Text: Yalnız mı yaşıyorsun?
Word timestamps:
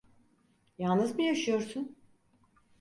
Yalnız 0.77 1.15
mı 1.15 1.21
yaşıyorsun? 1.23 1.95